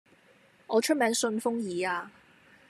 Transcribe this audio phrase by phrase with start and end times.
[0.65, 2.11] 我出名順風耳呀